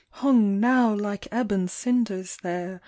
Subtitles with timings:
[0.13, 2.79] Hung now like ebon cinders there.